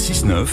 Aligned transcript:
6-9. 0.00 0.46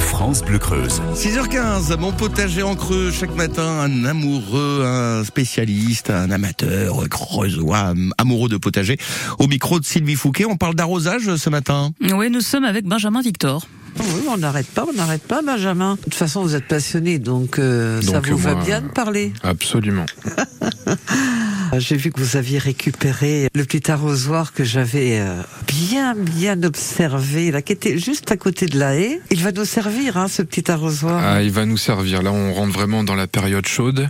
France 0.00 0.42
Bleu 0.42 0.58
Creuse. 0.58 1.00
6h15, 1.14 1.96
mon 1.98 2.10
potager 2.10 2.64
en 2.64 2.74
creux 2.74 3.12
chaque 3.12 3.36
matin, 3.36 3.62
un 3.62 4.04
amoureux, 4.04 4.82
un 4.84 5.22
spécialiste, 5.22 6.10
un 6.10 6.32
amateur 6.32 7.08
creusois, 7.08 7.94
amoureux 8.18 8.48
de 8.48 8.56
potager. 8.56 8.98
Au 9.38 9.46
micro 9.46 9.78
de 9.78 9.84
Sylvie 9.84 10.16
Fouquet, 10.16 10.46
on 10.46 10.56
parle 10.56 10.74
d'arrosage 10.74 11.36
ce 11.36 11.48
matin. 11.48 11.92
Oui, 12.12 12.28
nous 12.28 12.40
sommes 12.40 12.64
avec 12.64 12.86
Benjamin 12.86 13.22
Victor. 13.22 13.68
Oui, 13.98 14.24
on 14.28 14.36
n'arrête 14.36 14.66
pas, 14.66 14.84
on 14.88 14.92
n'arrête 14.92 15.22
pas, 15.22 15.40
Benjamin. 15.40 15.94
De 15.94 16.00
toute 16.00 16.14
façon, 16.14 16.42
vous 16.42 16.56
êtes 16.56 16.66
passionné, 16.66 17.20
donc, 17.20 17.60
euh, 17.60 18.02
ça 18.02 18.18
vous 18.18 18.36
va 18.36 18.56
bien 18.56 18.80
de 18.80 18.88
parler. 18.88 19.32
Absolument. 19.44 20.06
J'ai 21.78 21.96
vu 21.96 22.10
que 22.10 22.20
vous 22.20 22.36
aviez 22.36 22.58
récupéré 22.58 23.48
le 23.54 23.64
petit 23.64 23.90
arrosoir 23.90 24.52
que 24.52 24.64
j'avais 24.64 25.20
euh, 25.20 25.40
bien, 25.70 26.14
bien 26.14 26.62
observé, 26.62 27.50
là, 27.50 27.62
qui 27.62 27.72
était 27.72 27.98
juste 27.98 28.30
à 28.32 28.36
côté 28.36 28.66
de 28.66 28.78
la 28.78 28.96
haie. 28.96 29.20
Il 29.30 29.42
va 29.42 29.52
nous 29.52 29.64
servir, 29.64 30.16
hein, 30.16 30.28
ce 30.28 30.42
petit 30.42 30.70
arrosoir. 30.70 31.20
Ah, 31.22 31.42
il 31.42 31.50
va 31.50 31.66
nous 31.66 31.76
servir. 31.76 32.22
Là, 32.22 32.32
on 32.32 32.52
rentre 32.52 32.72
vraiment 32.72 33.04
dans 33.04 33.14
la 33.14 33.26
période 33.26 33.66
chaude, 33.66 34.08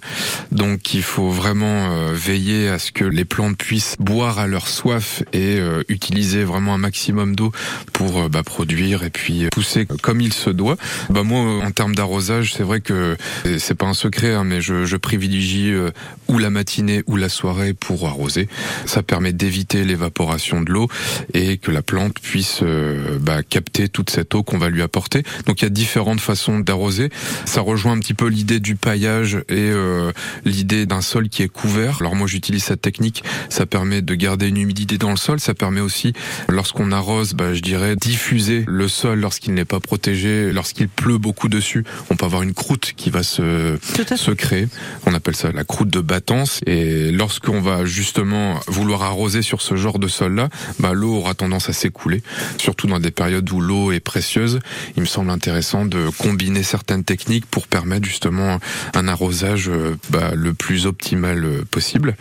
donc 0.53 0.95
il 0.95 1.03
faut 1.03 1.31
vraiment 1.31 1.91
euh, 1.91 2.13
veiller 2.13 2.69
à 2.69 2.79
ce 2.79 2.93
que 2.93 3.05
les 3.05 3.25
plantes 3.25 3.57
puissent 3.57 3.97
boire 3.99 4.39
à 4.39 4.47
leur 4.47 4.69
soif 4.69 5.23
et 5.33 5.59
euh, 5.59 5.83
utiliser 5.89 6.45
vraiment 6.45 6.75
un 6.75 6.79
maximum 6.79 7.37
d'eau 7.37 7.53
pour 7.93 8.23
euh, 8.23 8.29
bah, 8.29 8.43
produire 8.43 9.05
et 9.05 9.11
puis 9.11 9.47
pousser 9.53 9.87
comme 10.03 10.21
il 10.21 10.33
se 10.33 10.51
doit. 10.51 10.77
Bah 11.11 11.23
moi, 11.23 11.65
en 11.65 11.71
termes 11.71 11.95
d'arrosage, 11.95 12.55
c'est 12.55 12.63
vrai 12.63 12.81
que 12.81 13.17
c'est 13.59 13.75
pas 13.75 13.87
un 13.87 13.95
secret, 13.95 14.35
hein, 14.35 14.45
mais 14.45 14.61
je, 14.61 14.85
je 14.85 14.97
privilégie 14.97 15.73
euh, 15.73 15.91
ou 16.29 16.39
la 16.39 16.51
matinée 16.51 17.03
ou 17.07 17.17
la 17.17 17.29
soirée 17.29 17.75
pour 17.75 18.07
arroser. 18.07 18.49
Ça 18.87 19.03
permet 19.03 19.33
d'éviter 19.33 19.85
l'évaporation 19.85 20.63
de 20.63 20.73
l'eau 20.73 20.89
et 21.35 21.50
que 21.59 21.71
la 21.71 21.83
plante 21.83 22.19
puisse 22.21 22.61
euh, 22.63 23.19
bah, 23.21 23.43
capter 23.43 23.89
toute 23.89 24.11
cette 24.11 24.35
eau 24.35 24.43
qu'on 24.43 24.59
va 24.59 24.69
lui 24.69 24.83
apporter. 24.83 25.23
Donc 25.47 25.61
il 25.61 25.65
y 25.65 25.67
a 25.67 25.71
différentes 25.71 26.21
façons 26.21 26.61
d'arroser. 26.61 27.11
Ça 27.45 27.61
rejoint 27.61 27.93
un 27.93 27.99
petit 27.99 28.15
peu 28.15 28.27
l'idée 28.27 28.61
du 28.61 28.77
paillage 28.77 29.37
et 29.49 29.71
euh, 29.71 30.13
l'idée 30.45 30.87
d'un 30.87 31.01
sol 31.01 31.29
qui 31.29 31.43
est 31.43 31.49
couvert. 31.49 31.99
Alors 32.01 32.15
moi 32.15 32.27
j'utilise 32.27 32.65
cette 32.65 32.83
technique, 32.83 33.25
ça 33.49 33.67
permet 33.67 34.03
de 34.03 34.15
garder 34.15 34.49
une 34.49 34.59
humidité 34.59 34.99
dans 34.99 35.11
le 35.11 35.17
sol, 35.17 35.41
ça 35.41 35.55
permet 35.55 35.81
aussi 35.81 36.13
lorsqu'on 36.49 36.93
arrose, 36.93 37.35
bah, 37.35 37.55
je 37.55 37.61
dirais 37.61 37.97
diffuser 37.97 38.65
le 38.67 38.89
sol 38.89 39.21
lorsqu'il 39.21 39.55
n'est 39.55 39.65
pas 39.65 39.81
protégé, 39.81 40.53
lorsqu'il 40.53 40.89
pleut 40.89 41.19
beaucoup 41.19 41.49
dessus, 41.49 41.85
on 42.11 42.17
peut 42.17 42.27
avoir 42.27 42.43
une 42.43 42.55
croûte 42.55 42.93
qui 42.97 43.11
va 43.11 43.23
se 43.23 43.79
se 44.17 44.31
créer. 44.31 44.69
On 45.07 45.15
appelle 45.15 45.37
ça 45.37 45.53
la 45.53 45.65
croûte 45.65 45.91
de 45.91 46.01
battance. 46.01 46.61
Et 46.67 47.11
lorsqu'on 47.11 47.61
va 47.61 47.85
justement 47.85 48.61
vouloir 48.67 49.03
arroser 49.03 49.43
sur 49.43 49.63
ce 49.63 49.77
genre 49.77 49.99
de 49.99 50.09
sol-là, 50.09 50.49
bah, 50.79 50.93
l'eau 50.93 51.15
aura 51.15 51.35
tendance 51.41 51.71
à 51.71 51.73
s'écouler. 51.73 52.23
Surtout 52.59 52.87
dans 52.87 53.01
des 53.01 53.11
périodes 53.11 53.51
où 53.51 53.63
l'eau 53.63 53.93
est 53.93 54.01
précieuse. 54.01 54.61
Il 54.97 55.01
me 55.01 55.07
semble 55.07 55.31
intéressant 55.31 55.87
de 55.87 56.11
combiner 56.19 56.63
certaines 56.63 57.03
techniques 57.03 57.47
pour 57.47 57.67
permettre 57.67 58.05
justement 58.05 58.59
un 58.95 59.09
arrosage 59.09 59.71
euh, 59.71 59.97
bah, 60.11 60.33
le 60.35 60.53
plus 60.53 60.85
optimal 60.85 61.43
euh, 61.45 61.65
possible. 61.71 62.17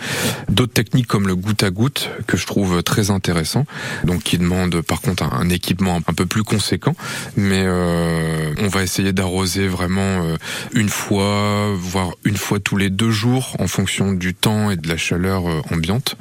D'autres 0.48 0.72
techniques 0.72 1.08
comme 1.08 1.28
le 1.28 1.36
goutte 1.36 1.64
à 1.64 1.70
goutte 1.70 2.10
que 2.28 2.38
je 2.38 2.46
trouve 2.46 2.82
très 2.82 3.12
intéressant. 3.12 3.66
Donc 4.06 4.24
qui 4.24 4.38
demande 4.38 4.82
par 4.82 5.02
contre 5.02 5.24
un, 5.24 5.50
équipement 5.50 5.98
un 6.08 6.14
peu 6.14 6.26
plus 6.26 6.44
conséquent. 6.44 6.96
Mais 7.36 7.64
euh, 7.66 8.54
on 8.60 8.70
va 8.70 8.84
essayer 8.84 9.12
d'arroser 9.12 9.68
vraiment 9.68 10.24
une 10.74 10.90
fois, 10.90 11.74
voire 11.76 12.12
une 12.24 12.38
fois 12.38 12.60
tous 12.62 12.78
les 12.78 12.90
deux 12.90 13.12
jours 13.12 13.58
en 13.60 13.68
fonction 13.68 14.14
du 14.14 14.34
temps 14.34 14.72
et 14.72 14.78
de 14.78 14.88
la 14.88 14.96
chaleur 14.96 15.44
ambiante. 15.74 16.16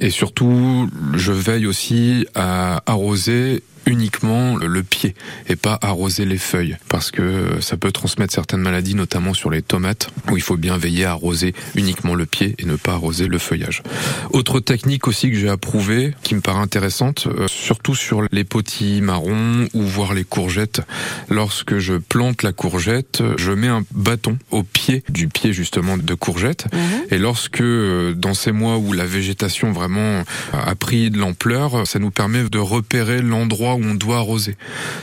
Et 0.00 0.10
surtout, 0.10 0.88
je 1.14 1.32
veille 1.32 1.66
aussi 1.66 2.23
à 2.34 2.82
arroser 2.86 3.62
uniquement 3.86 4.56
le- 4.56 4.82
pied 4.84 5.14
et 5.48 5.56
pas 5.56 5.78
arroser 5.80 6.26
les 6.26 6.36
feuilles. 6.36 6.76
Parce 6.90 7.10
que 7.10 7.60
ça 7.60 7.76
peut 7.78 7.90
transmettre 7.90 8.34
certaines 8.34 8.60
maladies 8.60 8.94
notamment 8.94 9.32
sur 9.32 9.50
les 9.50 9.62
tomates 9.62 10.10
où 10.30 10.36
il 10.36 10.42
faut 10.42 10.58
bien 10.58 10.76
veiller 10.76 11.06
à 11.06 11.12
arroser 11.12 11.54
uniquement 11.74 12.14
le 12.14 12.26
pied 12.26 12.54
et 12.58 12.66
ne 12.66 12.76
pas 12.76 12.92
arroser 12.92 13.28
le 13.28 13.38
feuillage. 13.38 13.82
Autre 14.30 14.60
technique 14.60 15.08
aussi 15.08 15.30
que 15.30 15.36
j'ai 15.38 15.48
approuvée 15.48 16.14
qui 16.22 16.34
me 16.34 16.40
paraît 16.42 16.60
intéressante 16.60 17.26
euh, 17.28 17.46
surtout 17.48 17.94
sur 17.94 18.22
les 18.30 18.44
potis 18.44 19.00
marrons 19.00 19.66
ou 19.72 19.82
voire 19.82 20.12
les 20.12 20.24
courgettes. 20.24 20.82
Lorsque 21.30 21.78
je 21.78 21.94
plante 21.94 22.42
la 22.42 22.52
courgette 22.52 23.22
je 23.38 23.52
mets 23.52 23.68
un 23.68 23.84
bâton 23.94 24.38
au 24.50 24.62
pied 24.62 25.02
du 25.08 25.28
pied 25.28 25.52
justement 25.54 25.96
de 25.96 26.14
courgette. 26.14 26.66
Et 27.10 27.18
lorsque 27.18 27.62
euh, 27.62 28.12
dans 28.12 28.34
ces 28.34 28.52
mois 28.52 28.76
où 28.76 28.92
la 28.92 29.06
végétation 29.06 29.72
vraiment 29.72 30.24
a 30.52 30.74
pris 30.74 31.10
de 31.10 31.18
l'ampleur, 31.18 31.86
ça 31.86 31.98
nous 31.98 32.10
permet 32.10 32.44
de 32.44 32.58
repérer 32.58 33.22
l'endroit 33.22 33.73
où 33.76 33.84
on 33.84 33.94
doit 33.94 34.18
arroser. 34.18 34.56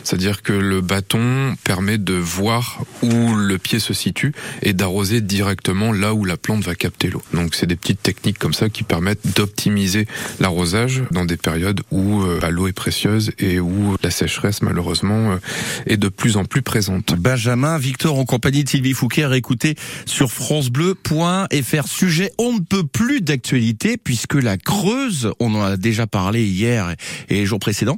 C'est-à-dire 0.03 0.41
que 0.41 0.53
le 0.53 0.81
bâton 0.81 1.55
permet 1.63 1.97
de 1.97 2.13
voir 2.13 2.83
où 3.01 3.33
le 3.33 3.57
pied 3.57 3.79
se 3.79 3.93
situe 3.93 4.33
et 4.61 4.73
d'arroser 4.73 5.21
directement 5.21 5.91
là 5.91 6.13
où 6.13 6.25
la 6.25 6.37
plante 6.37 6.63
va 6.63 6.75
capter 6.75 7.09
l'eau. 7.09 7.21
Donc 7.33 7.55
c'est 7.55 7.67
des 7.67 7.75
petites 7.75 8.01
techniques 8.01 8.39
comme 8.39 8.53
ça 8.53 8.69
qui 8.69 8.83
permettent 8.83 9.35
d'optimiser 9.35 10.07
l'arrosage 10.39 11.03
dans 11.11 11.25
des 11.25 11.37
périodes 11.37 11.81
où 11.91 12.21
euh, 12.21 12.39
bah, 12.41 12.49
l'eau 12.49 12.67
est 12.67 12.73
précieuse 12.73 13.31
et 13.39 13.59
où 13.59 13.95
la 14.03 14.11
sécheresse 14.11 14.61
malheureusement 14.61 15.31
euh, 15.31 15.37
est 15.85 15.97
de 15.97 16.09
plus 16.09 16.37
en 16.37 16.45
plus 16.45 16.61
présente. 16.61 17.13
Benjamin 17.15 17.77
Victor 17.77 18.17
en 18.17 18.25
compagnie 18.25 18.63
de 18.63 18.69
Sylvie 18.69 18.93
Fouquet 18.93 19.23
à 19.23 19.35
écouter 19.35 19.75
sur 20.05 20.31
francebleu.fr. 20.31 21.87
Sujet 21.87 22.31
on 22.37 22.53
ne 22.53 22.59
peut 22.59 22.83
plus 22.83 23.21
d'actualité 23.21 23.97
puisque 23.97 24.35
la 24.35 24.57
Creuse, 24.57 25.31
on 25.39 25.53
en 25.55 25.61
a 25.61 25.77
déjà 25.77 26.07
parlé 26.07 26.45
hier 26.45 26.95
et 27.29 27.35
les 27.35 27.45
jours 27.45 27.59
précédents, 27.59 27.97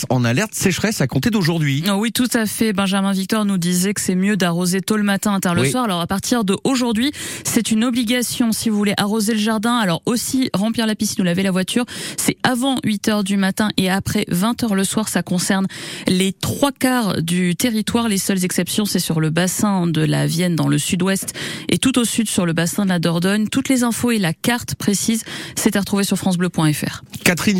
passe 0.00 0.06
en 0.08 0.24
alerte 0.24 0.54
sécheresse 0.54 1.00
à 1.00 1.06
compter 1.06 1.30
d'aujourd'hui. 1.30 1.84
Oh 1.88 1.94
oui, 1.98 2.12
tout 2.12 2.28
à 2.34 2.46
fait. 2.46 2.72
Benjamin 2.72 3.12
Victor 3.12 3.44
nous 3.44 3.58
disait 3.58 3.94
que 3.94 4.00
c'est 4.00 4.14
mieux 4.14 4.36
d'arroser 4.36 4.80
tôt 4.80 4.96
le 4.96 5.02
matin, 5.02 5.38
tard 5.40 5.54
le 5.54 5.62
Oui. 5.62 5.70
soir. 5.70 5.84
Alors 5.84 6.00
à 6.00 6.06
partir 6.06 6.44
de 6.44 6.56
aujourd'hui, 6.64 7.12
c'est 7.44 7.70
une 7.70 7.84
obligation 7.84 8.52
si 8.52 8.68
vous 8.70 8.76
voulez 8.76 8.94
arroser 8.96 9.32
le 9.34 9.38
jardin. 9.38 9.76
Alors 9.76 10.02
aussi 10.06 10.50
remplir 10.54 10.86
la 10.86 10.94
piscine 10.94 11.22
ou 11.22 11.24
laver 11.24 11.42
la 11.42 11.50
voiture, 11.50 11.84
c'est 12.16 12.36
avant 12.42 12.76
8 12.84 13.08
heures 13.08 13.24
du 13.24 13.36
matin 13.36 13.70
et 13.76 13.90
après 13.90 14.24
20 14.28 14.62
heures 14.64 14.74
le 14.74 14.84
soir. 14.84 15.08
Ça 15.08 15.22
concerne 15.22 15.66
les 16.06 16.32
trois 16.32 16.72
quarts 16.72 17.22
du 17.22 17.56
territoire. 17.56 18.08
Les 18.08 18.18
seules 18.18 18.44
exceptions, 18.44 18.84
c'est 18.84 18.98
sur 19.00 19.20
le 19.20 19.30
bassin 19.30 19.86
de 19.86 20.02
la 20.02 20.26
Vienne 20.26 20.56
dans 20.56 20.68
le 20.68 20.78
sud-ouest 20.78 21.34
et 21.68 21.78
tout 21.78 21.98
au 21.98 22.04
sud 22.04 22.28
sur 22.28 22.46
le 22.46 22.52
bassin 22.52 22.84
de 22.84 22.90
la 22.90 22.98
Dordogne. 22.98 23.48
Toutes 23.48 23.68
les 23.68 23.82
infos 23.82 24.10
et 24.12 24.18
la 24.18 24.32
carte 24.32 24.74
précise, 24.76 25.24
c'est 25.56 25.76
à 25.76 25.80
retrouver 25.80 26.04
sur 26.04 26.16
francebleu.fr. 26.16 27.02
Catherine 27.24 27.58